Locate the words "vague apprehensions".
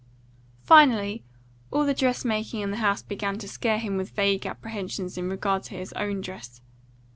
4.15-5.15